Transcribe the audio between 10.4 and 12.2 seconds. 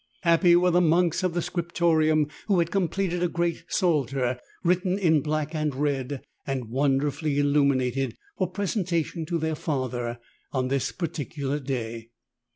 on this particular day.